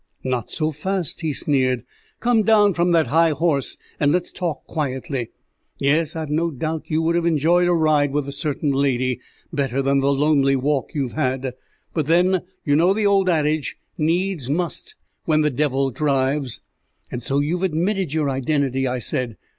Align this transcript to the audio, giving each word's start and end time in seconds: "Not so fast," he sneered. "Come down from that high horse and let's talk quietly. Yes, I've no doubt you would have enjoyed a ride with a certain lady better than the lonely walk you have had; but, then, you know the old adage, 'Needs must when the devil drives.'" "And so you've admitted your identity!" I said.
"Not 0.23 0.49
so 0.49 0.71
fast," 0.71 1.21
he 1.21 1.31
sneered. 1.31 1.83
"Come 2.21 2.41
down 2.41 2.73
from 2.73 2.91
that 2.91 3.05
high 3.05 3.29
horse 3.29 3.77
and 3.99 4.11
let's 4.11 4.31
talk 4.31 4.65
quietly. 4.65 5.29
Yes, 5.77 6.15
I've 6.15 6.31
no 6.31 6.49
doubt 6.49 6.85
you 6.87 7.03
would 7.03 7.13
have 7.13 7.27
enjoyed 7.27 7.67
a 7.67 7.73
ride 7.73 8.11
with 8.11 8.27
a 8.27 8.31
certain 8.31 8.71
lady 8.71 9.21
better 9.53 9.83
than 9.83 9.99
the 9.99 10.11
lonely 10.11 10.55
walk 10.55 10.95
you 10.95 11.07
have 11.09 11.15
had; 11.43 11.53
but, 11.93 12.07
then, 12.07 12.41
you 12.65 12.75
know 12.75 12.95
the 12.95 13.05
old 13.05 13.29
adage, 13.29 13.77
'Needs 13.95 14.49
must 14.49 14.95
when 15.25 15.41
the 15.41 15.51
devil 15.51 15.91
drives.'" 15.91 16.61
"And 17.11 17.21
so 17.21 17.37
you've 17.39 17.61
admitted 17.61 18.11
your 18.11 18.27
identity!" 18.27 18.87
I 18.87 18.97
said. 18.97 19.37